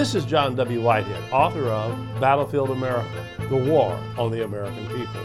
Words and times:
This 0.00 0.14
is 0.14 0.24
John 0.24 0.54
W. 0.54 0.80
Whitehead, 0.80 1.30
author 1.30 1.68
of 1.68 1.94
Battlefield 2.18 2.70
America 2.70 3.22
The 3.50 3.56
War 3.56 3.92
on 4.16 4.30
the 4.30 4.44
American 4.44 4.86
People, 4.86 5.20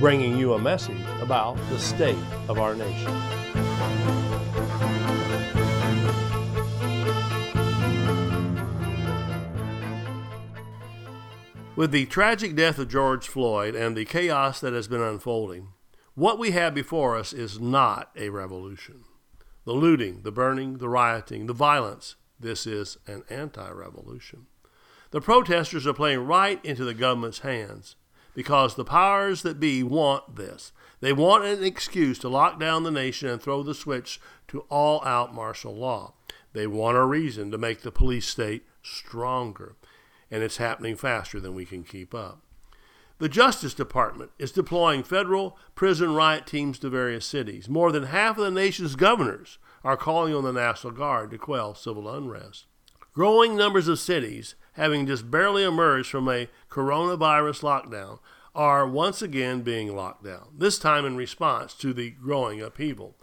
bringing 0.00 0.38
you 0.38 0.54
a 0.54 0.58
message 0.58 1.02
about 1.20 1.58
the 1.68 1.78
state 1.78 2.16
of 2.48 2.58
our 2.58 2.74
nation. 2.74 3.12
With 11.76 11.90
the 11.90 12.06
tragic 12.06 12.56
death 12.56 12.78
of 12.78 12.88
George 12.88 13.28
Floyd 13.28 13.74
and 13.74 13.94
the 13.94 14.06
chaos 14.06 14.60
that 14.60 14.72
has 14.72 14.88
been 14.88 15.02
unfolding, 15.02 15.74
what 16.14 16.38
we 16.38 16.52
have 16.52 16.72
before 16.72 17.18
us 17.18 17.34
is 17.34 17.60
not 17.60 18.12
a 18.16 18.30
revolution. 18.30 19.04
The 19.66 19.74
looting, 19.74 20.22
the 20.22 20.32
burning, 20.32 20.78
the 20.78 20.88
rioting, 20.88 21.48
the 21.48 21.52
violence, 21.52 22.16
this 22.38 22.66
is 22.66 22.98
an 23.06 23.22
anti 23.30 23.68
revolution. 23.70 24.46
The 25.10 25.20
protesters 25.20 25.86
are 25.86 25.94
playing 25.94 26.26
right 26.26 26.62
into 26.64 26.84
the 26.84 26.94
government's 26.94 27.38
hands 27.40 27.96
because 28.34 28.74
the 28.74 28.84
powers 28.84 29.42
that 29.42 29.58
be 29.58 29.82
want 29.82 30.36
this. 30.36 30.72
They 31.00 31.12
want 31.12 31.44
an 31.44 31.64
excuse 31.64 32.18
to 32.20 32.28
lock 32.28 32.60
down 32.60 32.82
the 32.82 32.90
nation 32.90 33.28
and 33.28 33.40
throw 33.40 33.62
the 33.62 33.74
switch 33.74 34.20
to 34.48 34.60
all 34.68 35.02
out 35.04 35.34
martial 35.34 35.74
law. 35.74 36.14
They 36.52 36.66
want 36.66 36.96
a 36.96 37.04
reason 37.04 37.50
to 37.50 37.58
make 37.58 37.82
the 37.82 37.90
police 37.90 38.26
state 38.26 38.64
stronger, 38.82 39.76
and 40.30 40.42
it's 40.42 40.58
happening 40.58 40.96
faster 40.96 41.40
than 41.40 41.54
we 41.54 41.64
can 41.64 41.82
keep 41.82 42.14
up. 42.14 42.42
The 43.18 43.28
Justice 43.30 43.72
Department 43.72 44.30
is 44.38 44.52
deploying 44.52 45.02
federal 45.02 45.58
prison 45.74 46.14
riot 46.14 46.46
teams 46.46 46.78
to 46.80 46.90
various 46.90 47.24
cities. 47.24 47.68
More 47.68 47.90
than 47.90 48.04
half 48.04 48.36
of 48.36 48.44
the 48.44 48.50
nation's 48.50 48.96
governors 48.96 49.58
are 49.84 49.96
calling 49.96 50.34
on 50.34 50.44
the 50.44 50.52
National 50.52 50.92
Guard 50.92 51.30
to 51.30 51.38
quell 51.38 51.74
civil 51.74 52.08
unrest. 52.08 52.66
Growing 53.12 53.56
numbers 53.56 53.88
of 53.88 53.98
cities, 53.98 54.54
having 54.72 55.06
just 55.06 55.30
barely 55.30 55.62
emerged 55.62 56.10
from 56.10 56.28
a 56.28 56.48
coronavirus 56.70 57.62
lockdown, 57.62 58.18
are 58.54 58.86
once 58.86 59.22
again 59.22 59.62
being 59.62 59.94
locked 59.94 60.24
down, 60.24 60.48
this 60.56 60.78
time 60.78 61.04
in 61.04 61.16
response 61.16 61.74
to 61.74 61.92
the 61.92 62.10
growing 62.10 62.60
upheaval. 62.60 63.14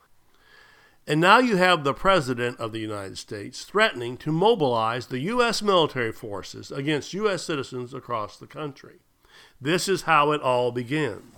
And 1.06 1.20
now 1.20 1.40
you 1.40 1.58
have 1.58 1.84
the 1.84 1.94
President 1.94 2.60
of 2.60 2.72
the 2.72 2.80
United 2.80 3.18
States 3.18 3.66
threatening 3.66 4.16
to 4.18 4.32
mobilize 4.32 5.08
the 5.08 5.20
U.S. 5.20 5.62
military 5.62 6.14
forces 6.14 6.72
against 6.72 7.14
U.S. 7.14 7.44
citizens 7.44 7.94
across 7.94 8.38
the 8.38 8.48
country. 8.48 9.00
This 9.60 9.90
is 9.90 10.04
how 10.04 10.32
it 10.32 10.42
all 10.42 10.72
begins. 10.72 11.36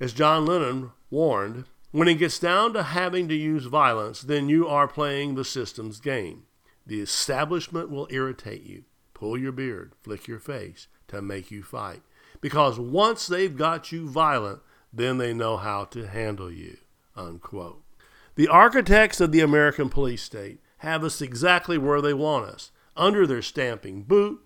As 0.00 0.12
John 0.12 0.46
Lennon 0.46 0.92
warned, 1.10 1.66
when 1.94 2.08
it 2.08 2.14
gets 2.16 2.40
down 2.40 2.72
to 2.72 2.82
having 2.82 3.28
to 3.28 3.36
use 3.36 3.66
violence, 3.66 4.22
then 4.22 4.48
you 4.48 4.66
are 4.66 4.88
playing 4.88 5.36
the 5.36 5.44
system's 5.44 6.00
game. 6.00 6.42
The 6.84 7.00
establishment 7.00 7.88
will 7.88 8.08
irritate 8.10 8.64
you, 8.64 8.82
pull 9.14 9.38
your 9.38 9.52
beard, 9.52 9.92
flick 10.02 10.26
your 10.26 10.40
face 10.40 10.88
to 11.06 11.22
make 11.22 11.52
you 11.52 11.62
fight. 11.62 12.02
Because 12.40 12.80
once 12.80 13.28
they've 13.28 13.56
got 13.56 13.92
you 13.92 14.08
violent, 14.08 14.58
then 14.92 15.18
they 15.18 15.32
know 15.32 15.56
how 15.56 15.84
to 15.84 16.08
handle 16.08 16.50
you. 16.50 16.78
Unquote. 17.14 17.84
The 18.34 18.48
architects 18.48 19.20
of 19.20 19.30
the 19.30 19.38
American 19.38 19.88
police 19.88 20.24
state 20.24 20.58
have 20.78 21.04
us 21.04 21.22
exactly 21.22 21.78
where 21.78 22.00
they 22.00 22.12
want 22.12 22.46
us, 22.46 22.72
under 22.96 23.24
their 23.24 23.40
stamping 23.40 24.02
boot, 24.02 24.44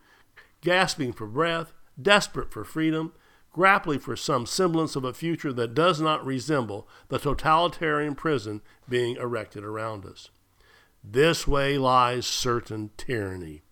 gasping 0.61 1.15
for 1.15 1.27
breath, 1.27 1.73
desperate 1.99 2.53
for 2.53 2.63
freedom, 2.63 3.15
grappling 3.59 3.99
for 3.99 4.15
some 4.15 4.47
semblance 4.47 4.95
of 4.95 5.03
a 5.03 5.13
future 5.13 5.53
that 5.53 5.75
does 5.75 6.01
not 6.01 6.25
resemble 6.25 6.87
the 7.09 7.19
totalitarian 7.19 8.15
prison 8.15 8.63
being 8.89 9.17
erected 9.17 9.65
around 9.65 10.07
us. 10.07 10.31
This 11.03 11.45
way 11.45 11.77
lies 11.77 12.25
certain 12.25 12.91
tyranny. 12.97 13.63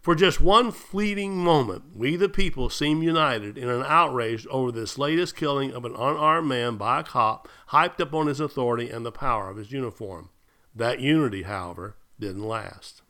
For 0.00 0.14
just 0.14 0.40
one 0.40 0.70
fleeting 0.70 1.36
moment, 1.36 1.96
we 1.96 2.14
the 2.14 2.28
people 2.28 2.70
seem 2.70 3.02
united 3.02 3.58
in 3.58 3.68
an 3.68 3.82
outrage 3.84 4.46
over 4.46 4.70
this 4.70 4.96
latest 4.96 5.34
killing 5.34 5.72
of 5.72 5.84
an 5.84 5.96
unarmed 5.96 6.46
man 6.46 6.76
by 6.76 7.00
a 7.00 7.02
cop, 7.02 7.48
hyped 7.70 8.00
up 8.00 8.14
on 8.14 8.28
his 8.28 8.38
authority 8.38 8.88
and 8.88 9.04
the 9.04 9.10
power 9.10 9.50
of 9.50 9.56
his 9.56 9.72
uniform. 9.72 10.28
That 10.76 11.00
unity, 11.00 11.42
however, 11.42 11.96
didn't 12.20 12.46
last. 12.46 13.01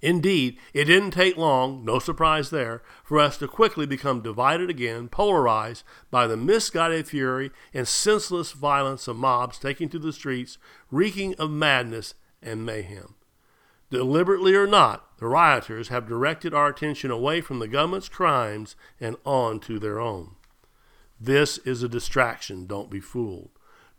Indeed, 0.00 0.58
it 0.72 0.84
didn't 0.84 1.10
take 1.10 1.36
long, 1.36 1.84
no 1.84 1.98
surprise 1.98 2.50
there, 2.50 2.82
for 3.02 3.18
us 3.18 3.36
to 3.38 3.48
quickly 3.48 3.86
become 3.86 4.20
divided 4.20 4.70
again, 4.70 5.08
polarized 5.08 5.82
by 6.10 6.26
the 6.26 6.36
misguided 6.36 7.08
fury 7.08 7.50
and 7.74 7.88
senseless 7.88 8.52
violence 8.52 9.08
of 9.08 9.16
mobs 9.16 9.58
taking 9.58 9.88
to 9.88 9.98
the 9.98 10.12
streets, 10.12 10.58
reeking 10.90 11.34
of 11.34 11.50
madness 11.50 12.14
and 12.42 12.64
mayhem. 12.64 13.14
Deliberately 13.90 14.54
or 14.54 14.66
not, 14.66 15.18
the 15.18 15.26
rioters 15.26 15.88
have 15.88 16.06
directed 16.06 16.52
our 16.52 16.68
attention 16.68 17.10
away 17.10 17.40
from 17.40 17.58
the 17.58 17.68
government's 17.68 18.08
crimes 18.08 18.76
and 19.00 19.16
on 19.24 19.60
to 19.60 19.78
their 19.78 19.98
own. 19.98 20.36
This 21.20 21.58
is 21.58 21.82
a 21.82 21.88
distraction, 21.88 22.66
don't 22.66 22.90
be 22.90 23.00
fooled. 23.00 23.50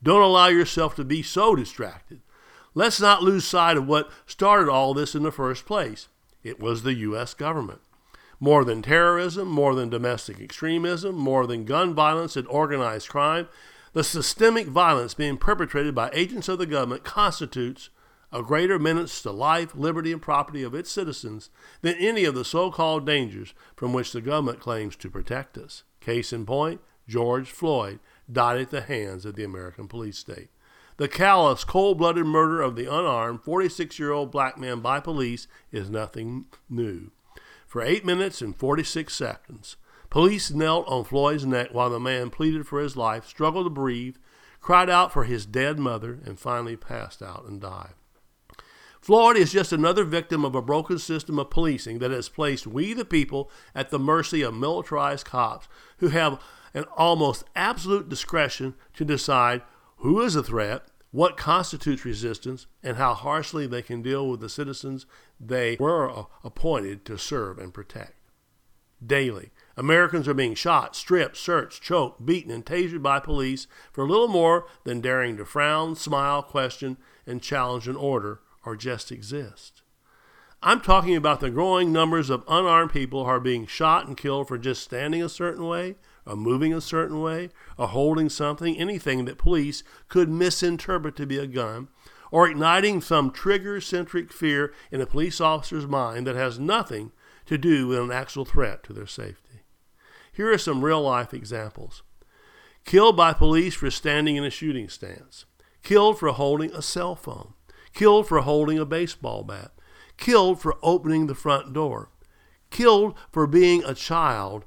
Don't 0.02 0.22
allow 0.22 0.48
yourself 0.48 0.96
to 0.96 1.04
be 1.04 1.22
so 1.22 1.56
distracted. 1.56 2.22
Let's 2.74 3.02
not 3.02 3.24
lose 3.24 3.46
sight 3.46 3.78
of 3.78 3.88
what 3.88 4.12
started 4.26 4.70
all 4.70 4.94
this 4.94 5.16
in 5.16 5.24
the 5.24 5.32
first 5.32 5.66
place. 5.66 6.08
It 6.44 6.60
was 6.60 6.84
the 6.84 6.94
U.S. 6.94 7.34
government. 7.34 7.82
More 8.40 8.64
than 8.64 8.82
terrorism, 8.82 9.50
more 9.50 9.76
than 9.76 9.90
domestic 9.90 10.40
extremism, 10.40 11.16
more 11.16 11.46
than 11.46 11.66
gun 11.66 11.94
violence 11.94 12.38
and 12.38 12.48
organized 12.48 13.10
crime, 13.10 13.50
the 13.94 14.04
systemic 14.04 14.68
violence 14.68 15.14
being 15.14 15.38
perpetrated 15.38 15.94
by 15.94 16.10
agents 16.14 16.48
of 16.48 16.60
the 16.60 16.66
government 16.66 17.04
constitutes 17.04 17.90
a 18.32 18.44
greater 18.44 18.78
menace 18.78 19.22
to 19.24 19.32
life, 19.32 19.74
liberty, 19.74 20.12
and 20.12 20.22
property 20.22 20.64
of 20.64 20.76
its 20.76 20.92
citizens 20.92 21.50
than 21.82 21.96
any 21.96 22.26
of 22.26 22.36
the 22.36 22.46
so 22.46 22.70
called 22.70 23.06
dangers 23.06 23.54
from 23.76 23.92
which 23.92 24.12
the 24.12 24.22
government 24.22 24.60
claims 24.60 24.96
to 24.96 25.10
protect 25.10 25.58
us. 25.58 25.84
Case 26.00 26.32
in 26.32 26.46
point, 26.46 26.82
George 27.08 27.50
Floyd 27.50 28.00
died 28.32 28.62
at 28.62 28.70
the 28.70 28.82
hands 28.82 29.26
of 29.26 29.36
the 29.36 29.44
American 29.44 29.88
police 29.88 30.20
state. 30.20 30.50
The 31.00 31.08
callous, 31.08 31.64
cold 31.64 31.98
blooded 31.98 32.26
murder 32.26 32.62
of 32.62 32.76
the 32.76 32.84
unarmed 32.84 33.42
46 33.42 33.98
year 34.00 34.12
old 34.12 34.32
black 34.32 34.58
man 34.58 34.82
by 34.82 35.00
police 35.00 35.48
is 35.72 35.90
nothing 35.90 36.48
new. 36.70 37.12
For 37.66 37.82
8 37.82 38.04
minutes 38.04 38.42
and 38.42 38.54
46 38.54 39.16
seconds, 39.16 39.78
police 40.10 40.52
knelt 40.52 40.86
on 40.90 41.06
Floyd's 41.06 41.46
neck 41.46 41.70
while 41.72 41.90
the 41.90 42.02
man 42.02 42.30
pleaded 42.30 42.68
for 42.68 42.82
his 42.82 42.98
life, 42.98 43.26
struggled 43.26 43.66
to 43.66 43.70
breathe, 43.70 44.18
cried 44.60 44.90
out 44.90 45.14
for 45.14 45.24
his 45.24 45.46
dead 45.46 45.80
mother, 45.80 46.20
and 46.26 46.38
finally 46.38 46.76
passed 46.76 47.22
out 47.22 47.46
and 47.46 47.62
died. 47.62 47.94
Floyd 49.00 49.38
is 49.38 49.54
just 49.54 49.72
another 49.72 50.04
victim 50.04 50.44
of 50.44 50.54
a 50.54 50.62
broken 50.62 51.00
system 51.00 51.40
of 51.40 51.50
policing 51.50 52.00
that 52.00 52.12
has 52.12 52.28
placed 52.28 52.68
we 52.68 52.94
the 52.94 53.06
people 53.06 53.50
at 53.74 53.90
the 53.90 54.00
mercy 54.00 54.42
of 54.42 54.54
militarized 54.54 55.26
cops 55.26 55.70
who 56.00 56.10
have 56.10 56.42
an 56.74 56.84
almost 56.98 57.46
absolute 57.56 58.10
discretion 58.10 58.76
to 58.96 59.06
decide 59.06 59.62
who 60.00 60.22
is 60.22 60.36
a 60.36 60.44
threat, 60.44 60.84
what 61.12 61.38
constitutes 61.38 62.06
resistance, 62.06 62.68
and 62.84 62.98
how 62.98 63.14
harshly 63.14 63.66
they 63.66 63.82
can 63.82 64.02
deal 64.02 64.30
with 64.30 64.40
the 64.40 64.50
citizens 64.50 65.06
they 65.40 65.78
were 65.80 66.26
appointed 66.44 67.06
to 67.06 67.18
serve 67.18 67.58
and 67.58 67.74
protect. 67.74 68.14
Daily, 69.06 69.52
Americans 69.78 70.28
are 70.28 70.34
being 70.34 70.56
shot, 70.56 70.96
stripped, 70.96 71.38
searched, 71.38 71.82
choked, 71.82 72.26
beaten, 72.26 72.52
and 72.52 72.66
tasered 72.66 73.02
by 73.02 73.20
police 73.20 73.66
for 73.94 74.06
little 74.06 74.28
more 74.28 74.68
than 74.84 75.00
daring 75.00 75.38
to 75.38 75.46
frown, 75.46 75.96
smile, 75.96 76.44
question, 76.44 76.98
and 77.26 77.42
challenge 77.42 77.88
an 77.88 77.96
order 77.96 78.42
or 78.66 78.76
just 78.76 79.12
exist. 79.12 79.82
I'm 80.62 80.82
talking 80.82 81.16
about 81.16 81.40
the 81.40 81.50
growing 81.50 81.94
numbers 81.94 82.30
of 82.30 82.44
unarmed 82.48 82.92
people 82.92 83.24
who 83.24 83.30
are 83.30 83.40
being 83.40 83.66
shot 83.66 84.06
and 84.06 84.18
killed 84.18 84.50
for 84.50 84.58
just 84.58 84.84
standing 84.84 85.24
a 85.24 85.30
certain 85.30 85.66
way, 85.66 85.96
or 86.30 86.36
moving 86.36 86.74
a 86.74 86.80
certain 86.80 87.20
way, 87.20 87.50
or 87.76 87.88
holding 87.88 88.30
something, 88.30 88.78
anything 88.78 89.26
that 89.26 89.40
police 89.40 89.84
could 90.08 90.30
misinterpret 90.30 91.16
to 91.16 91.26
be 91.26 91.40
a 91.40 91.48
gun, 91.48 91.88
or 92.32 92.48
igniting 92.48 93.02
some 93.02 93.32
trigger 93.32 93.82
centric 93.82 94.32
fear 94.32 94.72
in 94.92 95.02
a 95.02 95.08
police 95.08 95.42
officer's 95.42 95.88
mind 95.88 96.28
that 96.28 96.36
has 96.36 96.60
nothing 96.60 97.12
to 97.48 97.58
do 97.58 97.88
with 97.88 97.98
an 97.98 98.12
actual 98.12 98.46
threat 98.46 98.84
to 98.84 98.94
their 98.94 99.08
safety. 99.08 99.64
Here 100.32 100.52
are 100.54 100.58
some 100.60 100.86
real 100.86 101.02
life 101.02 101.34
examples. 101.34 102.04
Killed 102.86 103.18
by 103.18 103.34
police 103.34 103.74
for 103.74 103.90
standing 103.90 104.36
in 104.36 104.46
a 104.46 104.52
shooting 104.52 104.88
stance, 104.88 105.46
killed 105.82 106.20
for 106.20 106.30
holding 106.30 106.72
a 106.72 106.82
cell 106.84 107.16
phone, 107.16 107.54
killed 107.94 108.28
for 108.28 108.42
holding 108.42 108.78
a 108.78 108.86
baseball 108.86 109.44
bat, 109.44 109.72
killed 110.18 110.62
for 110.62 110.78
opening 110.84 111.26
the 111.26 111.36
front 111.36 111.74
door, 111.74 112.12
killed 112.70 113.16
for 113.32 113.48
being 113.48 113.84
a 113.84 113.96
child 113.96 114.66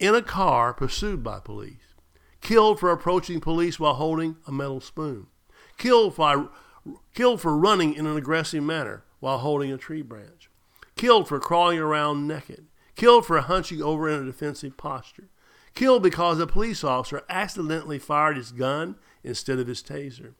in 0.00 0.14
a 0.14 0.22
car 0.22 0.72
pursued 0.72 1.22
by 1.22 1.38
police, 1.38 1.94
killed 2.40 2.80
for 2.80 2.90
approaching 2.90 3.40
police 3.40 3.78
while 3.78 3.94
holding 3.94 4.36
a 4.46 4.50
metal 4.50 4.80
spoon, 4.80 5.26
killed 5.76 6.16
for, 6.16 6.50
killed 7.14 7.40
for 7.40 7.56
running 7.56 7.94
in 7.94 8.06
an 8.06 8.16
aggressive 8.16 8.64
manner 8.64 9.04
while 9.20 9.38
holding 9.38 9.70
a 9.70 9.76
tree 9.76 10.02
branch, 10.02 10.50
killed 10.96 11.28
for 11.28 11.38
crawling 11.38 11.78
around 11.78 12.26
naked, 12.26 12.66
killed 12.96 13.26
for 13.26 13.38
hunching 13.40 13.82
over 13.82 14.08
in 14.08 14.22
a 14.22 14.24
defensive 14.24 14.76
posture, 14.78 15.28
killed 15.74 16.02
because 16.02 16.40
a 16.40 16.46
police 16.46 16.82
officer 16.82 17.22
accidentally 17.28 17.98
fired 17.98 18.38
his 18.38 18.52
gun 18.52 18.96
instead 19.22 19.58
of 19.58 19.66
his 19.66 19.82
taser, 19.82 20.32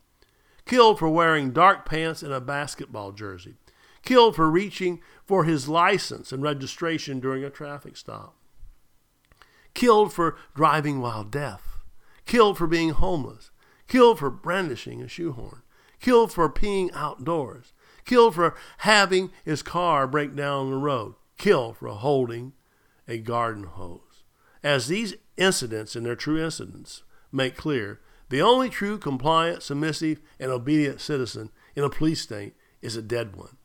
killed 0.65 0.99
for 0.99 1.11
wearing 1.11 1.53
dark 1.53 1.85
pants 1.85 2.23
and 2.23 2.33
a 2.33 2.41
basketball 2.41 3.13
jersey, 3.13 3.57
killed 4.03 4.35
for 4.35 4.51
reaching 4.51 5.03
for 5.27 5.45
his 5.45 5.69
license 5.69 6.33
and 6.33 6.43
registration 6.43 7.21
during 7.21 7.45
a 7.45 7.51
traffic 7.51 7.97
stop, 7.97 8.35
killed 9.75 10.13
for 10.13 10.37
driving 10.55 11.01
while 11.01 11.25
deaf, 11.25 11.79
killed 12.27 12.59
for 12.59 12.67
being 12.67 12.91
homeless, 12.91 13.51
killed 13.89 14.19
for 14.19 14.31
brandishing 14.31 15.03
a 15.03 15.09
shoehorn, 15.09 15.63
killed 16.01 16.33
for 16.33 16.49
peeing 16.49 16.91
outdoors, 16.95 17.73
killed 18.05 18.35
for 18.35 18.55
having 18.79 19.31
his 19.45 19.63
car 19.63 20.07
break 20.07 20.35
down 20.35 20.67
on 20.67 20.71
the 20.71 20.77
road, 20.77 21.15
killed 21.39 21.77
for 21.77 21.89
holding 21.89 22.53
a 23.09 23.19
garden 23.19 23.65
hose. 23.65 24.25
As 24.63 24.89
these 24.89 25.15
incidents 25.37 25.97
and 25.97 26.05
their 26.05 26.17
true 26.17 26.43
incidents 26.43 27.03
make 27.33 27.57
clear, 27.57 28.01
the 28.29 28.43
only 28.43 28.69
true 28.69 28.99
compliant, 28.99 29.63
submissive, 29.63 30.21
and 30.39 30.51
obedient 30.51 31.01
citizen 31.01 31.51
in 31.75 31.83
a 31.83 31.91
police 31.91 32.21
state 32.21 32.55
is 32.81 32.97
a 32.97 33.03
dead 33.03 33.35
one. 33.35 33.57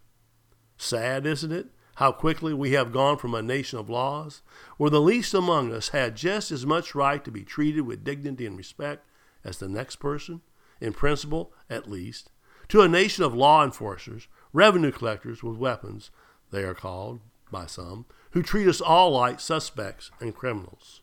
Sad, 0.77 1.25
isn't 1.25 1.51
it? 1.51 1.67
How 1.95 2.11
quickly 2.11 2.53
we 2.53 2.71
have 2.71 2.91
gone 2.91 3.17
from 3.17 3.33
a 3.33 3.41
nation 3.41 3.79
of 3.79 3.89
laws, 3.89 4.41
where 4.77 4.89
the 4.89 5.01
least 5.01 5.33
among 5.33 5.73
us 5.73 5.89
had 5.89 6.15
just 6.15 6.51
as 6.51 6.65
much 6.65 6.93
right 6.93 7.23
to 7.23 7.31
be 7.31 7.43
treated 7.43 7.81
with 7.81 8.03
dignity 8.03 8.45
and 8.45 8.57
respect 8.57 9.07
as 9.43 9.57
the 9.57 9.69
next 9.69 9.97
person, 9.97 10.41
in 10.81 10.93
principle 10.93 11.53
at 11.69 11.89
least, 11.89 12.31
to 12.67 12.81
a 12.81 12.87
nation 12.87 13.23
of 13.23 13.33
law 13.33 13.63
enforcers, 13.63 14.27
revenue 14.51 14.91
collectors 14.91 15.41
with 15.41 15.57
weapons, 15.57 16.11
they 16.51 16.63
are 16.63 16.73
called 16.73 17.21
by 17.51 17.65
some, 17.65 18.05
who 18.31 18.43
treat 18.43 18.67
us 18.67 18.81
all 18.81 19.11
like 19.11 19.39
suspects 19.39 20.11
and 20.19 20.35
criminals. 20.35 21.01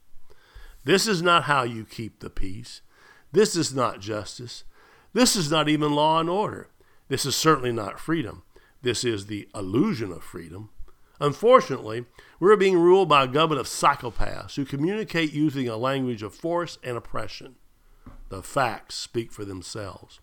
This 0.85 1.06
is 1.06 1.23
not 1.23 1.45
how 1.45 1.62
you 1.62 1.85
keep 1.85 2.21
the 2.21 2.29
peace. 2.31 2.83
This 3.31 3.56
is 3.56 3.75
not 3.75 4.00
justice. 4.00 4.65
This 5.15 5.37
is 5.37 5.50
not 5.50 5.69
even 5.69 5.95
law 5.95 6.21
and 6.21 6.29
order. 6.29 6.69
This 7.09 7.25
is 7.25 7.37
certainly 7.37 7.73
not 7.73 8.00
freedom. 8.00 8.43
This 8.83 9.05
is 9.05 9.27
the 9.27 9.49
illusion 9.55 10.11
of 10.11 10.23
freedom. 10.25 10.71
Unfortunately, 11.23 12.05
we're 12.41 12.57
being 12.57 12.77
ruled 12.77 13.09
by 13.09 13.23
a 13.23 13.29
government 13.29 13.61
of 13.61 13.69
psychopaths 13.69 14.57
who 14.57 14.65
communicate 14.65 15.33
using 15.33 15.69
a 15.69 15.77
language 15.77 16.21
of 16.21 16.35
force 16.35 16.79
and 16.83 16.97
oppression. 16.97 17.55
The 18.29 18.43
facts 18.43 18.97
speak 18.97 19.31
for 19.31 19.45
themselves. 19.45 20.19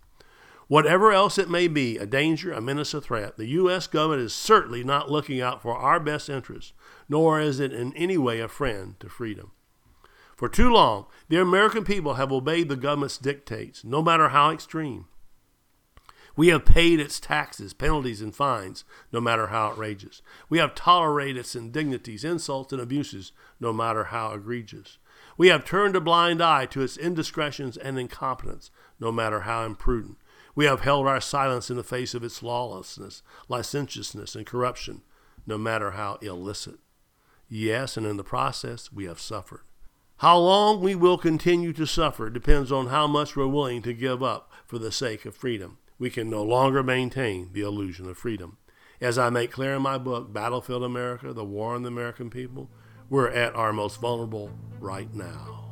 Whatever 0.67 1.13
else 1.13 1.37
it 1.37 1.49
may 1.49 1.69
be, 1.69 1.97
a 1.97 2.05
danger, 2.05 2.51
a 2.51 2.59
menace, 2.59 2.93
a 2.93 2.99
threat, 2.99 3.37
the 3.37 3.45
U.S. 3.45 3.87
government 3.87 4.23
is 4.23 4.33
certainly 4.33 4.83
not 4.83 5.09
looking 5.09 5.39
out 5.39 5.61
for 5.61 5.73
our 5.73 6.01
best 6.01 6.27
interests, 6.27 6.73
nor 7.07 7.39
is 7.39 7.61
it 7.61 7.71
in 7.71 7.93
any 7.95 8.17
way 8.17 8.41
a 8.41 8.49
friend 8.49 8.99
to 8.99 9.07
freedom. 9.07 9.51
For 10.35 10.49
too 10.49 10.69
long, 10.69 11.05
the 11.29 11.39
American 11.39 11.85
people 11.85 12.15
have 12.15 12.33
obeyed 12.33 12.67
the 12.67 12.75
government's 12.75 13.17
dictates, 13.17 13.85
no 13.85 14.03
matter 14.03 14.29
how 14.29 14.51
extreme. 14.51 15.05
We 16.35 16.49
have 16.49 16.65
paid 16.65 16.99
its 16.99 17.19
taxes, 17.19 17.73
penalties, 17.73 18.21
and 18.21 18.35
fines, 18.35 18.83
no 19.11 19.19
matter 19.19 19.47
how 19.47 19.69
outrageous. 19.69 20.21
We 20.49 20.59
have 20.59 20.75
tolerated 20.75 21.37
its 21.37 21.55
indignities, 21.55 22.23
insults, 22.23 22.71
and 22.71 22.81
abuses, 22.81 23.31
no 23.59 23.73
matter 23.73 24.05
how 24.05 24.31
egregious. 24.33 24.97
We 25.37 25.47
have 25.47 25.65
turned 25.65 25.95
a 25.95 26.01
blind 26.01 26.41
eye 26.41 26.65
to 26.67 26.81
its 26.81 26.97
indiscretions 26.97 27.77
and 27.77 27.99
incompetence, 27.99 28.71
no 28.99 29.11
matter 29.11 29.41
how 29.41 29.63
imprudent. 29.65 30.17
We 30.55 30.65
have 30.65 30.81
held 30.81 31.07
our 31.07 31.21
silence 31.21 31.69
in 31.69 31.77
the 31.77 31.83
face 31.83 32.13
of 32.13 32.23
its 32.23 32.43
lawlessness, 32.43 33.21
licentiousness, 33.47 34.35
and 34.35 34.45
corruption, 34.45 35.03
no 35.45 35.57
matter 35.57 35.91
how 35.91 36.17
illicit. 36.21 36.79
Yes, 37.47 37.97
and 37.97 38.05
in 38.05 38.17
the 38.17 38.23
process, 38.23 38.91
we 38.91 39.05
have 39.05 39.19
suffered. 39.19 39.61
How 40.17 40.37
long 40.37 40.81
we 40.81 40.95
will 40.95 41.17
continue 41.17 41.71
to 41.73 41.87
suffer 41.87 42.29
depends 42.29 42.73
on 42.73 42.87
how 42.87 43.07
much 43.07 43.37
we're 43.37 43.47
willing 43.47 43.81
to 43.83 43.93
give 43.93 44.21
up 44.21 44.51
for 44.65 44.77
the 44.77 44.91
sake 44.91 45.25
of 45.25 45.35
freedom. 45.35 45.77
We 45.99 46.09
can 46.09 46.29
no 46.29 46.43
longer 46.43 46.81
maintain 46.81 47.49
the 47.51 47.61
illusion 47.61 48.09
of 48.09 48.17
freedom. 48.17 48.57
As 49.01 49.17
I 49.17 49.29
make 49.29 49.51
clear 49.51 49.75
in 49.75 49.81
my 49.81 49.97
book, 49.97 50.31
Battlefield 50.31 50.83
America 50.83 51.33
The 51.33 51.43
War 51.43 51.75
on 51.75 51.83
the 51.83 51.89
American 51.89 52.29
People, 52.29 52.69
we're 53.09 53.29
at 53.29 53.53
our 53.53 53.73
most 53.73 53.99
vulnerable 53.99 54.49
right 54.79 55.13
now. 55.13 55.71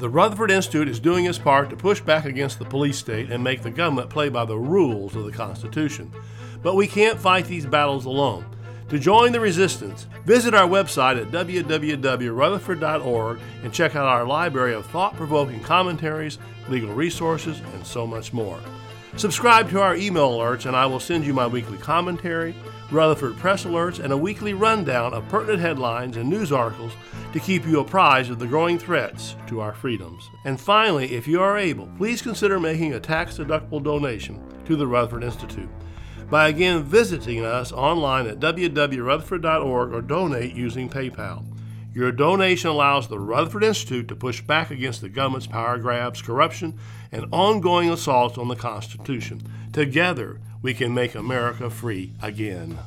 The 0.00 0.08
Rutherford 0.10 0.50
Institute 0.50 0.88
is 0.88 0.98
doing 0.98 1.26
its 1.26 1.38
part 1.38 1.70
to 1.70 1.76
push 1.76 2.00
back 2.00 2.24
against 2.24 2.58
the 2.58 2.64
police 2.64 2.98
state 2.98 3.30
and 3.30 3.42
make 3.42 3.62
the 3.62 3.70
government 3.70 4.10
play 4.10 4.28
by 4.28 4.44
the 4.44 4.58
rules 4.58 5.14
of 5.14 5.24
the 5.24 5.32
Constitution. 5.32 6.12
But 6.60 6.74
we 6.74 6.88
can't 6.88 7.20
fight 7.20 7.46
these 7.46 7.66
battles 7.66 8.04
alone. 8.04 8.55
To 8.88 8.98
join 9.00 9.32
the 9.32 9.40
resistance, 9.40 10.06
visit 10.24 10.54
our 10.54 10.68
website 10.68 11.20
at 11.20 11.32
www.rutherford.org 11.32 13.40
and 13.64 13.72
check 13.72 13.96
out 13.96 14.06
our 14.06 14.24
library 14.24 14.74
of 14.74 14.86
thought 14.86 15.16
provoking 15.16 15.58
commentaries, 15.60 16.38
legal 16.68 16.94
resources, 16.94 17.60
and 17.74 17.84
so 17.84 18.06
much 18.06 18.32
more. 18.32 18.60
Subscribe 19.16 19.68
to 19.70 19.80
our 19.80 19.96
email 19.96 20.30
alerts, 20.30 20.66
and 20.66 20.76
I 20.76 20.86
will 20.86 21.00
send 21.00 21.26
you 21.26 21.34
my 21.34 21.48
weekly 21.48 21.78
commentary, 21.78 22.54
Rutherford 22.92 23.36
press 23.38 23.64
alerts, 23.64 23.98
and 23.98 24.12
a 24.12 24.16
weekly 24.16 24.54
rundown 24.54 25.14
of 25.14 25.28
pertinent 25.28 25.58
headlines 25.58 26.16
and 26.16 26.30
news 26.30 26.52
articles 26.52 26.92
to 27.32 27.40
keep 27.40 27.66
you 27.66 27.80
apprised 27.80 28.30
of 28.30 28.38
the 28.38 28.46
growing 28.46 28.78
threats 28.78 29.34
to 29.48 29.60
our 29.60 29.74
freedoms. 29.74 30.30
And 30.44 30.60
finally, 30.60 31.12
if 31.12 31.26
you 31.26 31.40
are 31.40 31.58
able, 31.58 31.88
please 31.96 32.22
consider 32.22 32.60
making 32.60 32.94
a 32.94 33.00
tax 33.00 33.38
deductible 33.38 33.82
donation 33.82 34.40
to 34.66 34.76
the 34.76 34.86
Rutherford 34.86 35.24
Institute 35.24 35.70
by 36.30 36.48
again 36.48 36.82
visiting 36.82 37.44
us 37.44 37.72
online 37.72 38.26
at 38.26 38.40
www.rutherford.org 38.40 39.92
or 39.92 40.02
donate 40.02 40.54
using 40.54 40.88
PayPal. 40.88 41.44
Your 41.94 42.12
donation 42.12 42.68
allows 42.68 43.08
the 43.08 43.18
Rutherford 43.18 43.64
Institute 43.64 44.08
to 44.08 44.16
push 44.16 44.42
back 44.42 44.70
against 44.70 45.00
the 45.00 45.08
government's 45.08 45.46
power 45.46 45.78
grabs, 45.78 46.20
corruption, 46.20 46.78
and 47.10 47.26
ongoing 47.32 47.88
assaults 47.90 48.36
on 48.36 48.48
the 48.48 48.56
Constitution. 48.56 49.42
Together, 49.72 50.40
we 50.60 50.74
can 50.74 50.92
make 50.92 51.14
America 51.14 51.70
free 51.70 52.12
again. 52.20 52.78